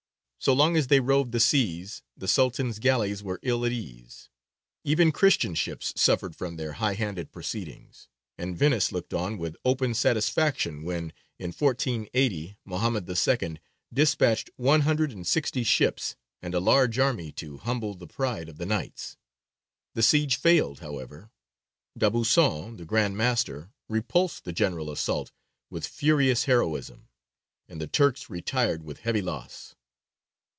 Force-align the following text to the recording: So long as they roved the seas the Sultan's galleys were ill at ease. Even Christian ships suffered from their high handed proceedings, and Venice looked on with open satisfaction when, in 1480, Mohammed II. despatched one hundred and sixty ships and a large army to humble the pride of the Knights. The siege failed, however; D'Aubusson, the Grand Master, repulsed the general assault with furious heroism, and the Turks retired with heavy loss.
So 0.43 0.53
long 0.53 0.75
as 0.75 0.87
they 0.87 0.99
roved 0.99 1.33
the 1.33 1.39
seas 1.39 2.01
the 2.17 2.27
Sultan's 2.27 2.79
galleys 2.79 3.21
were 3.21 3.39
ill 3.43 3.63
at 3.63 3.71
ease. 3.71 4.27
Even 4.83 5.11
Christian 5.11 5.53
ships 5.53 5.93
suffered 5.95 6.35
from 6.35 6.55
their 6.57 6.71
high 6.73 6.95
handed 6.95 7.31
proceedings, 7.31 8.07
and 8.39 8.57
Venice 8.57 8.91
looked 8.91 9.13
on 9.13 9.37
with 9.37 9.55
open 9.63 9.93
satisfaction 9.93 10.81
when, 10.81 11.13
in 11.37 11.51
1480, 11.51 12.57
Mohammed 12.65 13.07
II. 13.07 13.59
despatched 13.93 14.49
one 14.55 14.81
hundred 14.81 15.11
and 15.11 15.27
sixty 15.27 15.63
ships 15.63 16.15
and 16.41 16.55
a 16.55 16.59
large 16.59 16.97
army 16.97 17.31
to 17.33 17.59
humble 17.59 17.93
the 17.93 18.07
pride 18.07 18.49
of 18.49 18.57
the 18.57 18.65
Knights. 18.65 19.17
The 19.93 20.01
siege 20.01 20.37
failed, 20.37 20.79
however; 20.79 21.29
D'Aubusson, 21.95 22.77
the 22.77 22.85
Grand 22.85 23.15
Master, 23.15 23.69
repulsed 23.87 24.45
the 24.45 24.53
general 24.53 24.89
assault 24.89 25.31
with 25.69 25.85
furious 25.85 26.45
heroism, 26.45 27.09
and 27.69 27.79
the 27.79 27.85
Turks 27.85 28.27
retired 28.27 28.81
with 28.83 29.01
heavy 29.01 29.21
loss. 29.21 29.75